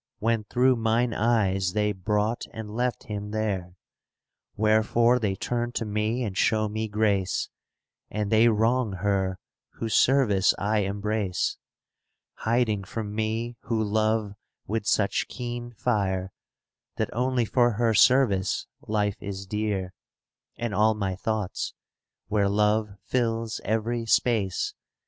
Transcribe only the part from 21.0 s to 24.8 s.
thoughts, where Love fills every space.